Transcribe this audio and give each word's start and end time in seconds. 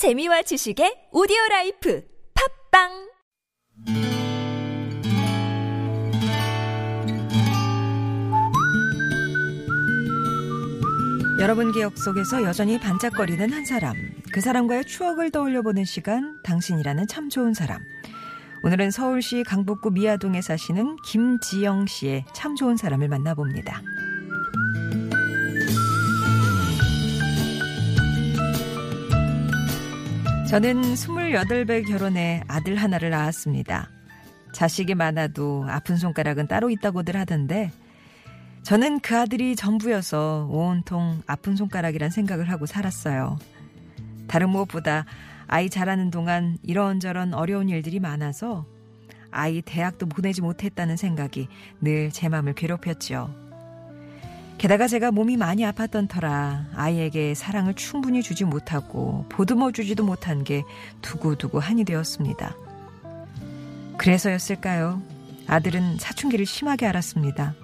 재미와 0.00 0.40
지식의 0.40 1.12
오디오 1.12 1.36
life 1.50 2.02
팟빵 2.72 2.88
여러분 11.38 11.70
기억 11.72 11.98
속에서 11.98 12.42
여전히 12.44 12.80
반짝거리는 12.80 13.52
한 13.52 13.66
사람. 13.66 13.94
그 14.32 14.40
사람과의 14.40 14.86
추억을 14.86 15.30
떠올려 15.30 15.60
보는 15.60 15.84
시간, 15.84 16.40
당신이라는 16.44 17.06
참 17.06 17.28
좋은 17.28 17.52
사람. 17.52 17.78
오늘은 18.64 18.92
서울시 18.92 19.42
강북구 19.42 19.90
미아동에 19.90 20.40
사시는 20.40 20.96
김지영 21.08 21.84
씨의 21.84 22.24
참 22.32 22.56
좋은 22.56 22.78
사람을 22.78 23.08
만나봅니다. 23.08 23.82
저는 30.50 30.82
28배 30.82 31.86
결혼해 31.86 32.42
아들 32.48 32.74
하나를 32.74 33.10
낳았습니다. 33.10 33.88
자식이 34.52 34.96
많아도 34.96 35.64
아픈 35.68 35.96
손가락은 35.96 36.48
따로 36.48 36.70
있다고들 36.70 37.16
하던데 37.16 37.70
저는 38.64 38.98
그 38.98 39.16
아들이 39.16 39.54
전부여서 39.54 40.48
온통 40.50 41.22
아픈 41.28 41.54
손가락이란 41.54 42.10
생각을 42.10 42.50
하고 42.50 42.66
살았어요. 42.66 43.38
다른 44.26 44.50
무엇보다 44.50 45.04
아이 45.46 45.70
자라는 45.70 46.10
동안 46.10 46.58
이런저런 46.64 47.32
어려운 47.32 47.68
일들이 47.68 48.00
많아서 48.00 48.66
아이 49.30 49.62
대학도 49.62 50.06
보내지 50.06 50.42
못했다는 50.42 50.96
생각이 50.96 51.46
늘 51.80 52.10
제 52.10 52.28
마음을 52.28 52.54
괴롭혔죠. 52.54 53.49
게다가 54.60 54.88
제가 54.88 55.10
몸이 55.10 55.38
많이 55.38 55.62
아팠던 55.62 56.06
터라 56.06 56.66
아이에게 56.74 57.32
사랑을 57.32 57.72
충분히 57.72 58.22
주지 58.22 58.44
못하고 58.44 59.24
보듬어 59.30 59.72
주지도 59.72 60.04
못한 60.04 60.44
게 60.44 60.64
두고두고 61.00 61.58
한이 61.58 61.84
되었습니다. 61.84 62.54
그래서였을까요? 63.96 65.00
아들은 65.46 65.96
사춘기를 65.96 66.44
심하게 66.44 66.84
앓았습니다. 66.84 67.54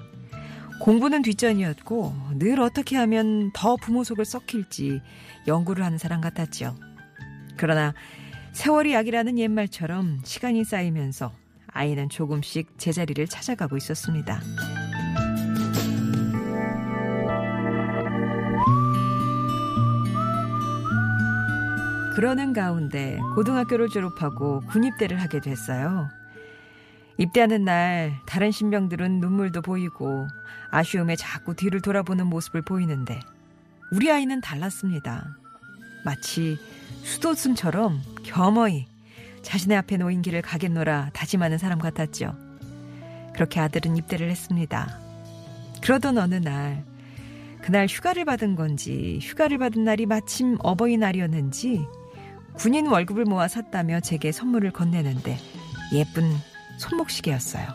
공부는 0.81 1.21
뒷전이었고 1.21 2.15
늘 2.39 2.61
어떻게 2.61 2.97
하면 2.97 3.51
더 3.53 3.77
부모 3.77 4.03
속을 4.03 4.25
썩힐지 4.25 5.03
연구를 5.47 5.85
하는 5.85 5.99
사람 5.99 6.23
같았죠. 6.23 6.75
그러나 7.59 7.93
세월이 8.53 8.95
약이라는 8.95 9.39
옛말처럼 9.39 10.23
시간이 10.25 10.65
쌓이면서 10.65 11.31
아이는 11.67 12.09
조금씩 12.09 12.79
제자리를 12.79 13.27
찾아가고 13.27 13.77
있었습니다. 13.77 14.41
그러는 22.17 22.55
가운데 22.55 23.19
고등학교를 23.35 23.91
졸업하고 23.91 24.61
군입대를 24.69 25.21
하게 25.21 25.39
됐어요. 25.39 26.09
입대하는 27.19 27.67
날 27.67 28.15
다른 28.25 28.51
신병들은 28.51 29.21
눈물도 29.21 29.61
보이고 29.61 30.27
아쉬움에 30.71 31.17
자꾸 31.17 31.55
뒤를 31.55 31.83
돌아보는 31.83 32.27
모습을 32.29 32.63
보이는데 32.63 33.21
우리 33.93 34.11
아이는 34.11 34.41
달랐습니다. 34.41 35.37
마치 36.07 36.57
수도승처럼 37.03 38.01
겸허히 38.25 38.87
자신의 39.43 39.77
앞에 39.77 39.99
놓인 39.99 40.23
길을 40.23 40.41
가겠노라 40.41 41.11
다짐하는 41.13 41.59
사람 41.59 41.79
같았죠. 41.79 42.35
그렇게 43.35 43.61
아들은 43.61 43.95
입대를 43.95 44.31
했습니다. 44.31 44.99
그러던 45.83 46.17
어느 46.17 46.37
날 46.37 46.83
그날 47.61 47.87
휴가를 47.87 48.25
받은 48.25 48.55
건지 48.55 49.19
휴가를 49.21 49.59
받은 49.59 49.85
날이 49.85 50.07
마침 50.07 50.57
어버이날이었는지 50.61 51.85
군인 52.57 52.87
월급을 52.87 53.25
모아 53.25 53.49
샀다며 53.49 54.01
제게 54.01 54.33
선물을 54.33 54.71
건네는데 54.73 55.39
예쁜 55.93 56.33
손목시계였어요. 56.79 57.67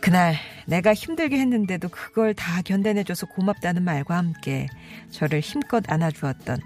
그날 0.00 0.34
내가 0.66 0.94
힘들게 0.94 1.38
했는데도 1.38 1.88
그걸 1.88 2.32
다 2.32 2.62
견뎌내줘서 2.62 3.26
고맙다는 3.26 3.82
말과 3.82 4.16
함께 4.16 4.66
저를 5.10 5.40
힘껏 5.40 5.84
안아주었던 5.90 6.58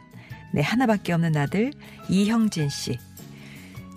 내 0.52 0.62
하나밖에 0.62 1.12
없는 1.12 1.36
아들 1.36 1.72
이형진 2.08 2.68
씨. 2.68 2.98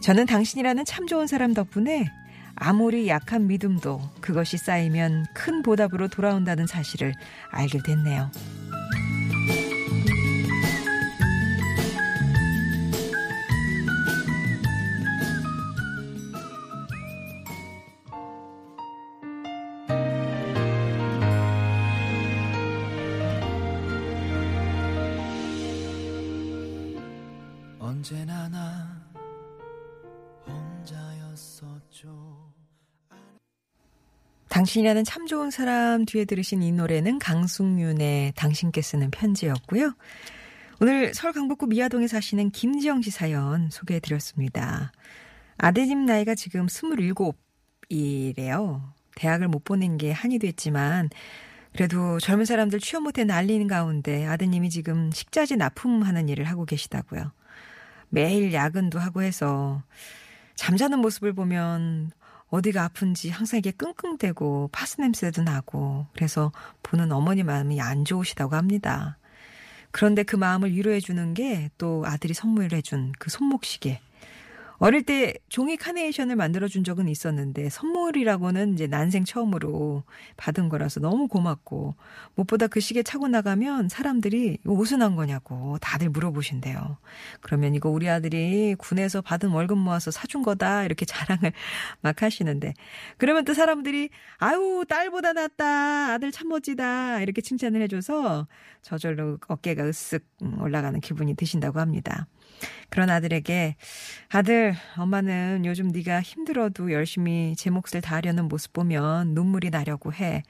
저는 0.02 0.26
당신이라는 0.26 0.86
참 0.86 1.06
좋은 1.08 1.28
사람 1.28 1.54
덕분에 1.54 2.08
아무리 2.56 3.08
약한 3.08 3.48
믿음도 3.48 4.02
그것이 4.22 4.58
쌓이면 4.58 5.28
큰 5.34 5.62
보답으로 5.62 6.08
돌아온다는 6.08 6.66
사실을 6.66 7.14
알게 7.52 7.80
됐네요. 7.84 8.32
언제나 27.88 28.50
나 28.50 29.02
혼자였었죠. 30.46 32.52
당신이라는 34.50 35.06
참 35.06 35.26
좋은 35.26 35.52
사람 35.52 36.04
뒤에 36.04 36.26
들으신 36.26 36.64
이 36.64 36.74
노래는 36.74 37.18
강승윤의 37.20 38.34
당신께 38.36 38.82
쓰는 38.82 39.10
편지였고요. 39.10 39.94
오늘 40.82 41.14
서울 41.14 41.32
강북구 41.32 41.68
미아동에 41.68 42.08
사시는 42.08 42.52
김지영 42.52 43.04
씨 43.04 43.10
사연 43.10 43.70
소개해 43.70 44.02
드렸습니다. 44.02 44.92
아드님 45.58 46.06
나이가 46.06 46.36
지금 46.36 46.66
27이래요. 46.66 48.82
대학을 49.16 49.48
못 49.48 49.64
보낸 49.64 49.98
게 49.98 50.12
한이 50.12 50.40
됐지만 50.40 51.10
그래도 51.72 52.20
젊은 52.20 52.44
사람들 52.44 52.82
취업 52.82 53.04
못해 53.04 53.24
난리는 53.24 53.66
가운데 53.68 54.26
아드님이 54.26 54.72
지금 54.72 55.10
식자재 55.10 55.56
납품하는 55.56 56.28
일을 56.28 56.44
하고 56.44 56.66
계시다고요. 56.66 57.32
매일 58.10 58.54
야근도 58.54 59.00
하고 59.00 59.22
해서 59.22 59.82
잠자는 60.56 61.00
모습을 61.00 61.34
보면 61.34 62.12
어디가 62.50 62.84
아픈지 62.86 63.30
항상 63.30 63.60
이게 63.60 63.72
끙끙대고 63.72 64.70
파스 64.72 65.02
냄새도 65.02 65.44
나고 65.44 66.08
그래서 66.16 66.52
보는 66.84 67.12
어머니 67.12 67.44
마음이 67.44 67.82
안 67.82 68.06
좋으시다고 68.06 68.56
합니다. 68.56 69.18
그런데 69.92 70.24
그 70.24 70.36
마음을 70.36 70.72
위로해 70.74 71.00
주는 71.00 71.34
게 71.34 71.70
또 71.78 72.04
아들이 72.06 72.34
선물해 72.34 72.82
준 72.82 73.12
그 73.20 73.30
손목시계. 73.30 74.02
어릴 74.80 75.04
때 75.04 75.34
종이 75.50 75.76
카네이션을 75.76 76.36
만들어 76.36 76.68
준 76.68 76.84
적은 76.84 77.08
있었는데 77.08 77.70
선물이라고는 77.70 78.74
이제 78.74 78.86
난생 78.86 79.26
처음으로 79.26 80.04
받은 80.38 80.70
거라서 80.70 81.00
너무 81.00 81.28
고맙고 81.28 81.96
무엇보다 82.36 82.68
그 82.68 82.80
시계 82.80 83.02
차고 83.02 83.28
나가면 83.28 83.90
사람들이 83.90 84.60
이거 84.64 84.78
한 85.00 85.16
거냐고 85.16 85.78
다들 85.80 86.10
물어보신대요. 86.10 86.98
그러면 87.42 87.76
이거 87.76 87.90
우리 87.90 88.08
아들이 88.10 88.76
군에서 88.78 89.22
받은 89.22 89.50
월급 89.50 89.78
모아서 89.78 90.12
사준 90.12 90.44
거다 90.44 90.86
이렇게 90.86 91.06
자랑을 91.08 91.52
막 92.02 92.22
하시는데 92.22 92.74
그러면 93.18 93.46
또 93.46 93.54
사람들이 93.54 94.10
아유 94.38 94.86
딸보다 94.88 95.34
낫다 95.34 96.14
아들 96.14 96.32
참 96.32 96.50
멋지다 96.50 97.22
이렇게 97.22 97.42
칭찬을 97.42 97.82
해줘서 97.82 98.48
저절로 98.82 99.40
어깨가 99.48 99.84
으쓱 99.84 100.22
올라가는 100.62 101.00
기분이 101.00 101.36
드신다고 101.36 101.80
합니다. 101.80 102.28
그런 102.90 103.10
아들에게 103.10 103.76
아들 104.30 104.67
엄마는 104.98 105.64
요즘 105.66 105.90
네가 105.90 106.22
힘들어도 106.22 106.92
열심히 106.92 107.56
제 107.58 107.70
몫을 107.70 108.02
다하려는 108.02 108.48
모습 108.48 108.74
보면 108.74 109.34
눈물이 109.34 109.70
나려고 109.70 110.14
해. 110.14 110.44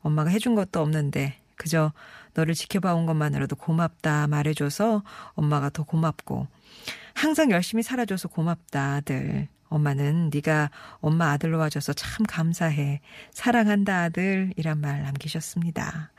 엄마가 0.00 0.30
해준 0.30 0.54
것도 0.54 0.80
없는데 0.80 1.36
그저 1.56 1.92
너를 2.34 2.54
지켜봐온 2.54 3.06
것만으로도 3.06 3.56
고맙다 3.56 4.26
말해줘서 4.26 5.02
엄마가 5.34 5.70
더 5.70 5.84
고맙고 5.84 6.48
항상 7.14 7.50
열심히 7.50 7.82
살아줘서 7.82 8.28
고맙다 8.28 8.94
아들. 8.94 9.48
엄마는 9.68 10.30
네가 10.32 10.70
엄마 11.00 11.30
아들로 11.30 11.58
와줘서 11.58 11.92
참 11.94 12.26
감사해. 12.26 13.00
사랑한다 13.30 14.02
아들 14.02 14.52
이란 14.56 14.80
말 14.80 15.02
남기셨습니다. 15.02 16.10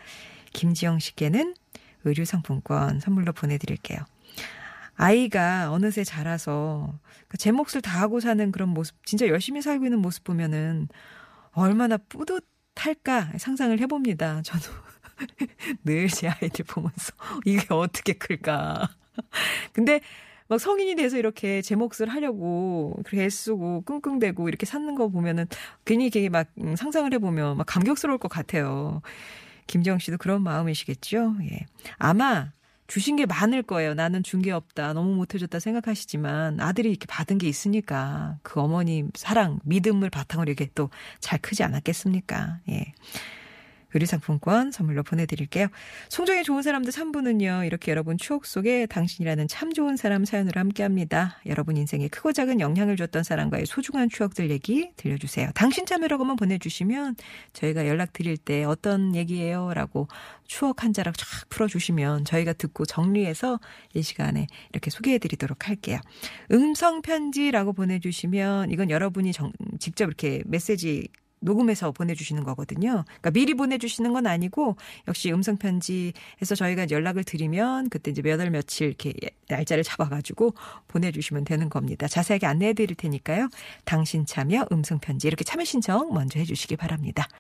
김지영 0.53 0.99
씨께는 0.99 1.53
의류 2.03 2.25
상품권 2.25 2.99
선물로 2.99 3.33
보내드릴게요. 3.33 3.99
아이가 4.95 5.71
어느새 5.71 6.03
자라서 6.03 6.99
그제 7.27 7.51
몫을 7.51 7.81
다하고 7.83 8.19
사는 8.19 8.51
그런 8.51 8.69
모습, 8.69 8.95
진짜 9.05 9.27
열심히 9.27 9.61
살고 9.61 9.85
있는 9.85 9.99
모습 9.99 10.23
보면은 10.23 10.87
얼마나 11.51 11.97
뿌듯할까 11.97 13.33
상상을 13.37 13.79
해봅니다. 13.79 14.41
저도 14.43 14.71
늘 15.85 16.07
제 16.09 16.27
아이들 16.29 16.65
보면서 16.65 17.13
이게 17.45 17.65
어떻게 17.69 18.13
클까. 18.13 18.89
근데 19.73 20.01
막 20.47 20.59
성인이 20.59 20.95
돼서 20.95 21.17
이렇게 21.17 21.61
제 21.61 21.75
몫을 21.75 22.09
하려고 22.09 22.95
그렇게 23.05 23.25
애쓰고 23.25 23.81
끙끙대고 23.81 24.47
이렇게 24.49 24.65
사는 24.65 24.93
거 24.95 25.07
보면은 25.09 25.47
괜히 25.85 26.05
이렇게 26.05 26.29
막 26.29 26.47
상상을 26.77 27.11
해보면 27.13 27.57
막 27.57 27.63
감격스러울 27.65 28.17
것 28.19 28.27
같아요. 28.29 29.01
김지영 29.67 29.99
씨도 29.99 30.17
그런 30.17 30.43
마음이시겠죠? 30.43 31.35
예. 31.43 31.65
아마 31.97 32.51
주신 32.93 33.15
게 33.15 33.25
많을 33.25 33.63
거예요. 33.63 33.95
나는 33.95 34.21
준 34.21 34.43
게 34.43 34.51
없다. 34.51 34.93
너무 34.93 35.15
못해줬다 35.15 35.59
생각하시지만 35.59 36.59
아들이 36.59 36.89
이렇게 36.89 37.05
받은 37.07 37.37
게 37.39 37.47
있으니까 37.47 38.37
그 38.43 38.59
어머니 38.59 39.05
사랑, 39.15 39.59
믿음을 39.63 40.09
바탕으로 40.09 40.51
이렇게 40.51 40.69
또 40.75 40.89
잘 41.19 41.39
크지 41.39 41.63
않았겠습니까? 41.63 42.59
예. 42.69 42.93
의류상품권 43.93 44.71
선물로 44.71 45.03
보내드릴게요. 45.03 45.67
송정의 46.09 46.43
좋은 46.43 46.61
사람들 46.61 46.91
3부는요. 46.91 47.65
이렇게 47.65 47.91
여러분 47.91 48.17
추억 48.17 48.45
속에 48.45 48.85
당신이라는 48.85 49.47
참 49.47 49.73
좋은 49.73 49.95
사람 49.97 50.25
사연으로 50.25 50.59
함께합니다. 50.59 51.39
여러분 51.45 51.77
인생에 51.77 52.07
크고 52.07 52.33
작은 52.33 52.59
영향을 52.59 52.97
줬던 52.97 53.23
사람과의 53.23 53.65
소중한 53.65 54.09
추억들 54.09 54.49
얘기 54.49 54.91
들려주세요. 54.97 55.51
당신 55.55 55.85
참여라고만 55.85 56.35
보내주시면 56.35 57.15
저희가 57.53 57.87
연락드릴 57.87 58.37
때 58.37 58.63
어떤 58.63 59.15
얘기예요? 59.15 59.73
라고 59.73 60.07
추억 60.45 60.83
한 60.83 60.93
자락 60.93 61.17
쫙 61.17 61.25
풀어주시면 61.49 62.25
저희가 62.25 62.53
듣고 62.53 62.85
정리해서 62.85 63.59
이 63.93 64.01
시간에 64.01 64.47
이렇게 64.71 64.89
소개해드리도록 64.89 65.67
할게요. 65.67 65.99
음성편지라고 66.51 67.73
보내주시면 67.73 68.71
이건 68.71 68.89
여러분이 68.89 69.33
정, 69.33 69.51
직접 69.79 70.05
이렇게 70.05 70.43
메시지 70.45 71.07
녹음해서 71.43 71.91
보내주시는 71.91 72.43
거거든요. 72.43 73.03
그러니까 73.05 73.31
미리 73.31 73.53
보내주시는 73.53 74.13
건 74.13 74.27
아니고 74.27 74.75
역시 75.07 75.31
음성 75.31 75.57
편지에서 75.57 76.55
저희가 76.55 76.87
연락을 76.89 77.23
드리면 77.23 77.89
그때 77.89 78.11
이제 78.11 78.21
몇 78.21 78.39
월 78.39 78.49
며칠 78.49 78.87
이렇게 78.87 79.13
날짜를 79.47 79.83
잡아가지고 79.83 80.53
보내주시면 80.87 81.45
되는 81.45 81.69
겁니다. 81.69 82.07
자세하게 82.07 82.45
안내해 82.47 82.73
드릴 82.73 82.95
테니까요. 82.95 83.49
당신 83.85 84.25
참여 84.25 84.67
음성 84.71 84.99
편지 84.99 85.27
이렇게 85.27 85.43
참여 85.43 85.63
신청 85.63 86.13
먼저 86.13 86.39
해주시기 86.39 86.75
바랍니다. 86.75 87.27